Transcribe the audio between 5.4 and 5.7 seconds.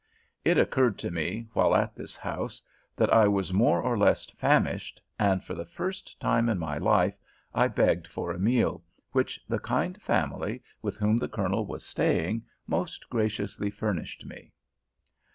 for the